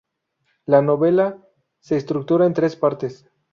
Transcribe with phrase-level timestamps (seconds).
[0.65, 1.37] La novela
[1.79, 3.29] se estructura en tres partes.